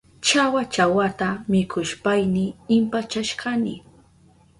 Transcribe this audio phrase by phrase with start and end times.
[0.25, 3.75] Chawa chawata mikushpayni impachashkani.